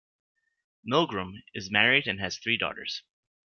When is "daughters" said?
2.57-3.03